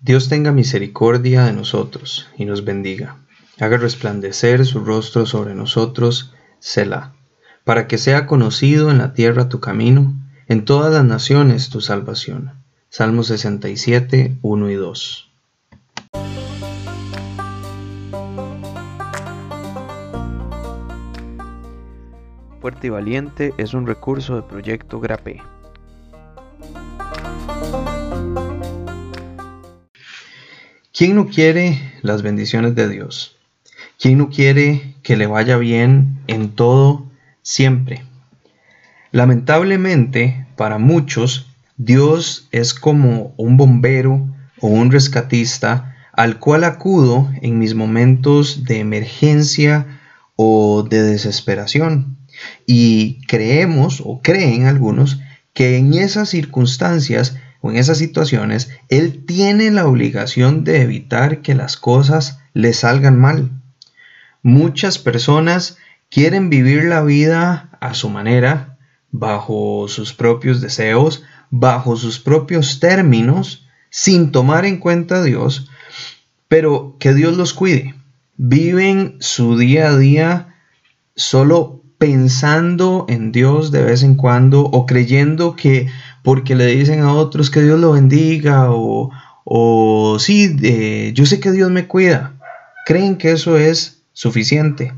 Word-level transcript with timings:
Dios 0.00 0.28
tenga 0.28 0.52
misericordia 0.52 1.44
de 1.44 1.52
nosotros 1.52 2.28
y 2.36 2.44
nos 2.44 2.64
bendiga. 2.64 3.16
Haga 3.58 3.78
resplandecer 3.78 4.64
su 4.64 4.84
rostro 4.84 5.26
sobre 5.26 5.56
nosotros, 5.56 6.32
Selah, 6.60 7.14
para 7.64 7.88
que 7.88 7.98
sea 7.98 8.26
conocido 8.26 8.92
en 8.92 8.98
la 8.98 9.12
tierra 9.12 9.48
tu 9.48 9.58
camino, 9.58 10.14
en 10.46 10.64
todas 10.64 10.92
las 10.92 11.04
naciones 11.04 11.68
tu 11.68 11.80
salvación. 11.80 12.52
Salmo 12.88 13.24
67, 13.24 14.38
1 14.40 14.70
y 14.70 14.74
2. 14.74 15.30
Fuerte 22.60 22.86
y 22.86 22.90
Valiente 22.90 23.52
es 23.58 23.74
un 23.74 23.86
recurso 23.86 24.36
de 24.36 24.42
Proyecto 24.42 25.00
Grape. 25.00 25.42
¿Quién 30.98 31.14
no 31.14 31.28
quiere 31.28 31.80
las 32.02 32.22
bendiciones 32.22 32.74
de 32.74 32.88
Dios? 32.88 33.36
¿Quién 34.00 34.18
no 34.18 34.30
quiere 34.30 34.96
que 35.04 35.16
le 35.16 35.28
vaya 35.28 35.56
bien 35.56 36.18
en 36.26 36.48
todo, 36.56 37.06
siempre? 37.40 38.02
Lamentablemente, 39.12 40.48
para 40.56 40.78
muchos, 40.78 41.46
Dios 41.76 42.48
es 42.50 42.74
como 42.74 43.32
un 43.36 43.56
bombero 43.56 44.26
o 44.60 44.66
un 44.66 44.90
rescatista 44.90 45.94
al 46.12 46.40
cual 46.40 46.64
acudo 46.64 47.30
en 47.42 47.60
mis 47.60 47.76
momentos 47.76 48.64
de 48.64 48.80
emergencia 48.80 50.00
o 50.34 50.82
de 50.82 51.00
desesperación. 51.04 52.16
Y 52.66 53.24
creemos 53.28 54.02
o 54.04 54.20
creen 54.20 54.66
algunos 54.66 55.20
que 55.54 55.76
en 55.76 55.94
esas 55.94 56.30
circunstancias 56.30 57.36
o 57.60 57.70
en 57.70 57.76
esas 57.76 57.98
situaciones, 57.98 58.70
él 58.88 59.24
tiene 59.26 59.70
la 59.70 59.86
obligación 59.86 60.64
de 60.64 60.82
evitar 60.82 61.42
que 61.42 61.54
las 61.54 61.76
cosas 61.76 62.40
le 62.54 62.72
salgan 62.72 63.18
mal. 63.18 63.50
Muchas 64.42 64.98
personas 64.98 65.76
quieren 66.10 66.50
vivir 66.50 66.84
la 66.84 67.02
vida 67.02 67.70
a 67.80 67.94
su 67.94 68.08
manera, 68.08 68.78
bajo 69.10 69.86
sus 69.88 70.12
propios 70.12 70.60
deseos, 70.60 71.24
bajo 71.50 71.96
sus 71.96 72.20
propios 72.20 72.80
términos, 72.80 73.66
sin 73.90 74.32
tomar 74.32 74.64
en 74.64 74.78
cuenta 74.78 75.16
a 75.16 75.22
Dios, 75.22 75.70
pero 76.46 76.96
que 76.98 77.14
Dios 77.14 77.36
los 77.36 77.54
cuide. 77.54 77.94
Viven 78.36 79.16
su 79.20 79.56
día 79.56 79.88
a 79.88 79.96
día 79.96 80.54
solo 81.16 81.82
pensando 81.98 83.06
en 83.08 83.32
Dios 83.32 83.72
de 83.72 83.82
vez 83.82 84.02
en 84.04 84.14
cuando 84.14 84.62
o 84.62 84.86
creyendo 84.86 85.56
que 85.56 85.88
porque 86.22 86.54
le 86.54 86.66
dicen 86.66 87.00
a 87.00 87.12
otros 87.12 87.50
que 87.50 87.62
Dios 87.62 87.78
lo 87.78 87.92
bendiga 87.92 88.70
o, 88.70 89.10
o 89.44 90.18
sí, 90.18 91.12
yo 91.14 91.26
sé 91.26 91.40
que 91.40 91.52
Dios 91.52 91.70
me 91.70 91.86
cuida. 91.86 92.34
Creen 92.86 93.16
que 93.16 93.32
eso 93.32 93.58
es 93.58 94.02
suficiente, 94.12 94.94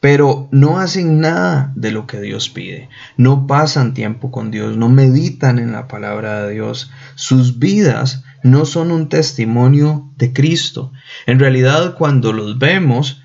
pero 0.00 0.48
no 0.50 0.80
hacen 0.80 1.20
nada 1.20 1.72
de 1.76 1.90
lo 1.90 2.06
que 2.06 2.20
Dios 2.20 2.48
pide. 2.48 2.88
No 3.16 3.46
pasan 3.46 3.94
tiempo 3.94 4.30
con 4.30 4.50
Dios, 4.50 4.76
no 4.76 4.88
meditan 4.88 5.58
en 5.58 5.72
la 5.72 5.86
palabra 5.86 6.44
de 6.44 6.54
Dios. 6.54 6.90
Sus 7.14 7.58
vidas 7.58 8.24
no 8.42 8.64
son 8.64 8.90
un 8.90 9.08
testimonio 9.08 10.10
de 10.16 10.32
Cristo. 10.32 10.92
En 11.26 11.38
realidad, 11.38 11.94
cuando 11.96 12.32
los 12.32 12.58
vemos, 12.58 13.22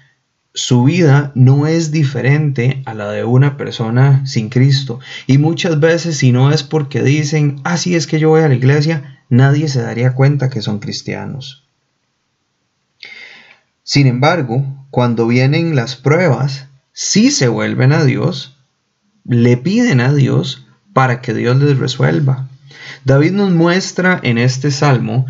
su 0.55 0.85
vida 0.85 1.33
no 1.35 1.67
es 1.67 1.91
diferente 1.91 2.81
a 2.85 2.93
la 2.93 3.11
de 3.11 3.25
una 3.25 3.57
persona 3.57 4.25
sin 4.25 4.47
Cristo. 4.47 5.01
Y 5.27 5.37
muchas 5.37 5.81
veces 5.81 6.17
si 6.17 6.31
no 6.31 6.49
es 6.49 6.63
porque 6.63 7.03
dicen, 7.03 7.59
así 7.65 7.93
ah, 7.93 7.97
es 7.97 8.07
que 8.07 8.19
yo 8.19 8.29
voy 8.29 8.41
a 8.41 8.47
la 8.47 8.55
iglesia, 8.55 9.19
nadie 9.29 9.67
se 9.67 9.81
daría 9.81 10.13
cuenta 10.13 10.49
que 10.49 10.61
son 10.61 10.79
cristianos. 10.79 11.65
Sin 13.83 14.07
embargo, 14.07 14.65
cuando 14.91 15.27
vienen 15.27 15.75
las 15.75 15.97
pruebas, 15.97 16.67
si 16.93 17.31
se 17.31 17.49
vuelven 17.49 17.91
a 17.91 18.05
Dios, 18.05 18.57
le 19.25 19.57
piden 19.57 19.99
a 19.99 20.13
Dios 20.13 20.65
para 20.93 21.21
que 21.21 21.33
Dios 21.33 21.57
les 21.57 21.77
resuelva. 21.77 22.47
David 23.03 23.33
nos 23.33 23.51
muestra 23.51 24.21
en 24.23 24.37
este 24.37 24.71
salmo 24.71 25.25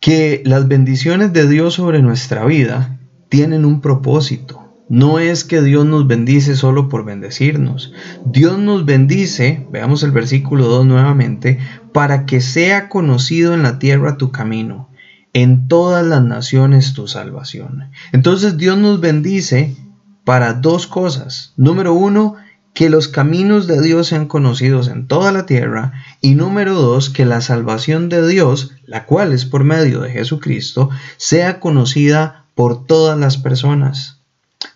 que 0.00 0.42
las 0.46 0.66
bendiciones 0.66 1.34
de 1.34 1.46
Dios 1.46 1.74
sobre 1.74 2.00
nuestra 2.00 2.46
vida 2.46 2.98
tienen 3.28 3.64
un 3.64 3.80
propósito. 3.80 4.62
No 4.88 5.18
es 5.18 5.44
que 5.44 5.62
Dios 5.62 5.84
nos 5.84 6.06
bendice 6.06 6.54
solo 6.54 6.88
por 6.88 7.04
bendecirnos. 7.04 7.92
Dios 8.24 8.58
nos 8.58 8.84
bendice, 8.84 9.66
veamos 9.72 10.04
el 10.04 10.12
versículo 10.12 10.66
2 10.66 10.86
nuevamente, 10.86 11.58
para 11.92 12.24
que 12.24 12.40
sea 12.40 12.88
conocido 12.88 13.52
en 13.52 13.64
la 13.64 13.80
tierra 13.80 14.16
tu 14.16 14.30
camino, 14.30 14.88
en 15.32 15.66
todas 15.66 16.06
las 16.06 16.22
naciones 16.22 16.92
tu 16.92 17.08
salvación. 17.08 17.90
Entonces 18.12 18.58
Dios 18.58 18.78
nos 18.78 19.00
bendice 19.00 19.74
para 20.22 20.54
dos 20.54 20.86
cosas. 20.86 21.52
Número 21.56 21.92
uno, 21.92 22.36
que 22.72 22.90
los 22.90 23.08
caminos 23.08 23.66
de 23.66 23.80
Dios 23.80 24.08
sean 24.08 24.26
conocidos 24.26 24.88
en 24.88 25.08
toda 25.08 25.32
la 25.32 25.46
tierra. 25.46 25.94
Y 26.20 26.34
número 26.34 26.74
dos, 26.74 27.10
que 27.10 27.24
la 27.24 27.40
salvación 27.40 28.08
de 28.08 28.28
Dios, 28.28 28.72
la 28.84 29.06
cual 29.06 29.32
es 29.32 29.46
por 29.46 29.64
medio 29.64 30.00
de 30.00 30.10
Jesucristo, 30.10 30.90
sea 31.16 31.58
conocida 31.58 32.45
por 32.56 32.86
todas 32.86 33.16
las 33.16 33.36
personas. 33.36 34.22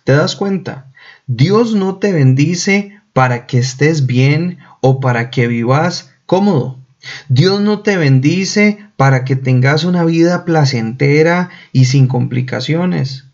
¿Te 0.05 0.13
das 0.13 0.37
cuenta? 0.37 0.93
Dios 1.25 1.73
no 1.73 1.97
te 1.97 2.13
bendice 2.13 3.01
para 3.11 3.47
que 3.47 3.57
estés 3.57 4.05
bien 4.05 4.59
o 4.81 4.99
para 4.99 5.31
que 5.31 5.47
vivas 5.47 6.11
cómodo. 6.25 6.77
Dios 7.27 7.59
no 7.59 7.79
te 7.79 7.97
bendice 7.97 8.85
para 8.95 9.25
que 9.25 9.35
tengas 9.35 9.83
una 9.83 10.05
vida 10.05 10.45
placentera 10.45 11.49
y 11.73 11.85
sin 11.85 12.07
complicaciones. 12.07 13.25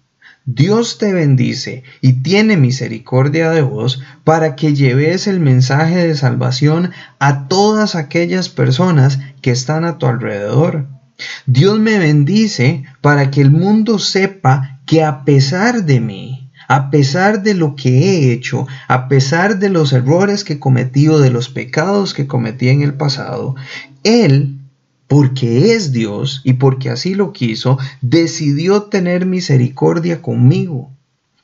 Dios 0.45 0.97
te 0.97 1.11
bendice 1.11 1.83
y 1.99 2.23
tiene 2.23 2.55
misericordia 2.55 3.49
de 3.49 3.61
vos 3.61 4.01
para 4.23 4.55
que 4.55 4.73
lleves 4.73 5.27
el 5.27 5.41
mensaje 5.41 6.07
de 6.07 6.15
salvación 6.15 6.91
a 7.19 7.49
todas 7.49 7.95
aquellas 7.95 8.47
personas 8.47 9.19
que 9.41 9.51
están 9.51 9.83
a 9.83 9.97
tu 9.97 10.05
alrededor. 10.05 10.87
Dios 11.45 11.79
me 11.79 11.97
bendice 11.97 12.83
para 13.01 13.31
que 13.31 13.41
el 13.41 13.51
mundo 13.51 13.99
sepa 13.99 14.79
que 14.85 15.03
a 15.03 15.23
pesar 15.25 15.85
de 15.85 15.99
mí, 15.99 16.49
a 16.67 16.89
pesar 16.89 17.43
de 17.43 17.53
lo 17.53 17.75
que 17.75 17.89
he 17.89 18.31
hecho, 18.31 18.67
a 18.87 19.07
pesar 19.07 19.59
de 19.59 19.69
los 19.69 19.93
errores 19.93 20.43
que 20.43 20.53
he 20.53 20.59
cometido, 20.59 21.19
de 21.19 21.29
los 21.29 21.49
pecados 21.49 22.13
que 22.13 22.27
cometí 22.27 22.69
en 22.69 22.81
el 22.81 22.93
pasado, 22.93 23.55
Él, 24.03 24.57
porque 25.07 25.73
es 25.73 25.91
Dios 25.93 26.41
y 26.43 26.53
porque 26.53 26.89
así 26.89 27.15
lo 27.15 27.31
quiso, 27.31 27.77
decidió 28.01 28.83
tener 28.83 29.25
misericordia 29.25 30.21
conmigo. 30.21 30.91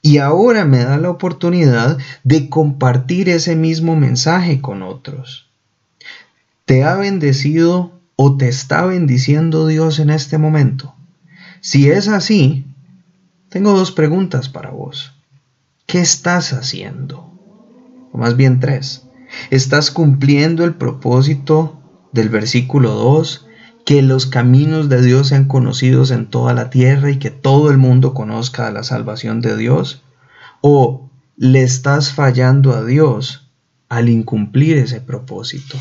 Y 0.02 0.18
ahora 0.18 0.66
me 0.66 0.80
da 0.80 0.98
la 0.98 1.10
oportunidad 1.10 1.98
de 2.26 2.50
compartir 2.50 3.30
ese 3.30 3.56
mismo 3.56 3.96
mensaje 3.96 4.60
con 4.60 4.82
otros. 4.82 5.48
Te 6.66 6.84
ha 6.84 6.96
bendecido 6.96 7.94
o 8.16 8.38
te 8.38 8.48
está 8.48 8.86
bendiciendo 8.86 9.68
Dios 9.68 10.00
en 10.00 10.10
este 10.10 10.38
momento? 10.38 10.96
Si 11.62 11.90
es 11.90 12.08
así, 12.08 12.66
tengo 13.50 13.74
dos 13.74 13.92
preguntas 13.92 14.50
para 14.50 14.72
vos. 14.72 15.14
¿Qué 15.86 16.00
estás 16.00 16.54
haciendo? 16.54 17.32
O 18.12 18.18
más 18.18 18.36
bien 18.36 18.60
tres. 18.60 19.04
¿Estás 19.50 19.92
cumpliendo 19.92 20.64
el 20.64 20.76
propósito 20.76 21.80
del 22.12 22.30
versículo 22.30 22.92
2? 22.92 23.48
Que 23.86 24.02
los 24.02 24.26
caminos 24.26 24.90
de 24.90 25.02
Dios 25.02 25.28
sean 25.28 25.48
conocidos 25.48 26.12
en 26.12 26.28
toda 26.28 26.54
la 26.54 26.70
tierra 26.70 27.12
y 27.12 27.20
que 27.20 27.32
todo 27.32 27.70
el 27.70 27.78
mundo 27.78 28.14
conozca 28.14 28.72
la 28.72 28.84
salvación 28.84 29.42
de 29.42 29.58
Dios? 29.58 30.04
¿O 30.62 31.10
le 31.36 31.64
estás 31.64 32.14
fallando 32.14 32.74
a 32.74 32.86
Dios 32.86 33.52
al 33.90 34.10
incumplir 34.10 34.78
ese 34.78 35.02
propósito? 35.02 35.78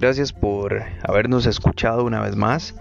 Gracias 0.00 0.32
por 0.32 0.82
habernos 1.06 1.44
escuchado 1.44 2.04
una 2.04 2.22
vez 2.22 2.34
más. 2.34 2.74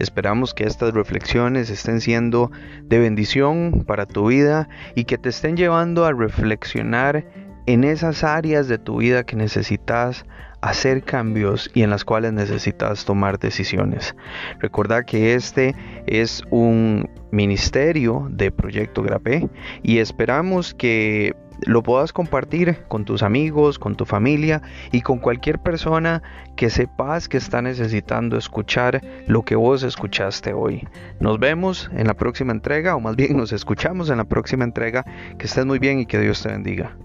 Esperamos 0.00 0.54
que 0.54 0.64
estas 0.64 0.92
reflexiones 0.92 1.70
estén 1.70 2.00
siendo 2.00 2.50
de 2.82 2.98
bendición 2.98 3.84
para 3.86 4.06
tu 4.06 4.26
vida 4.26 4.68
y 4.96 5.04
que 5.04 5.16
te 5.16 5.28
estén 5.28 5.56
llevando 5.56 6.04
a 6.04 6.12
reflexionar 6.12 7.24
en 7.66 7.84
esas 7.84 8.24
áreas 8.24 8.66
de 8.66 8.78
tu 8.78 8.96
vida 8.96 9.22
que 9.22 9.36
necesitas 9.36 10.26
hacer 10.64 11.02
cambios 11.02 11.70
y 11.74 11.82
en 11.82 11.90
las 11.90 12.04
cuales 12.04 12.32
necesitas 12.32 13.04
tomar 13.04 13.38
decisiones. 13.38 14.16
Recuerda 14.60 15.04
que 15.04 15.34
este 15.34 15.74
es 16.06 16.42
un 16.50 17.10
ministerio 17.30 18.28
de 18.30 18.50
Proyecto 18.50 19.02
Grape 19.02 19.48
y 19.82 19.98
esperamos 19.98 20.72
que 20.72 21.36
lo 21.66 21.82
puedas 21.82 22.14
compartir 22.14 22.78
con 22.88 23.04
tus 23.04 23.22
amigos, 23.22 23.78
con 23.78 23.94
tu 23.94 24.06
familia 24.06 24.62
y 24.90 25.02
con 25.02 25.18
cualquier 25.18 25.58
persona 25.58 26.22
que 26.56 26.70
sepas 26.70 27.28
que 27.28 27.36
está 27.36 27.60
necesitando 27.60 28.38
escuchar 28.38 29.02
lo 29.26 29.42
que 29.42 29.56
vos 29.56 29.82
escuchaste 29.82 30.54
hoy. 30.54 30.88
Nos 31.20 31.38
vemos 31.38 31.90
en 31.94 32.06
la 32.06 32.14
próxima 32.14 32.52
entrega, 32.52 32.96
o 32.96 33.00
más 33.00 33.16
bien 33.16 33.36
nos 33.36 33.52
escuchamos 33.52 34.08
en 34.08 34.16
la 34.16 34.24
próxima 34.24 34.64
entrega. 34.64 35.04
Que 35.38 35.44
estés 35.44 35.66
muy 35.66 35.78
bien 35.78 36.00
y 36.00 36.06
que 36.06 36.18
Dios 36.18 36.42
te 36.42 36.48
bendiga. 36.48 36.96